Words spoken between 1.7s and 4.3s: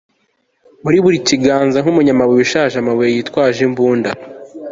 nkumunyamabuye ushaje-amabuye yitwaje imbunda